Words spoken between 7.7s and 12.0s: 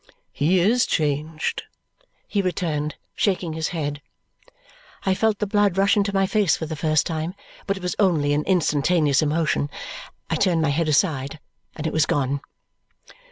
it was only an instantaneous emotion. I turned my head aside, and it